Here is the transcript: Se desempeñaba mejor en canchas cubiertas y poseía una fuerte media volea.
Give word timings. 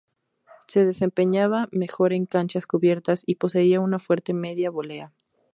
Se 0.65 0.83
desempeñaba 0.83 1.69
mejor 1.71 2.11
en 2.11 2.25
canchas 2.25 2.65
cubiertas 2.65 3.21
y 3.27 3.35
poseía 3.35 3.79
una 3.81 3.99
fuerte 3.99 4.33
media 4.33 4.71
volea. 4.71 5.11